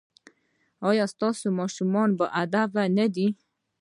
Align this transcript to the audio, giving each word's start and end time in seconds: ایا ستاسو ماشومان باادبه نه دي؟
ایا 0.89 1.05
ستاسو 1.13 1.45
ماشومان 1.59 2.09
باادبه 2.19 2.83
نه 2.97 3.05
دي؟ 3.15 3.27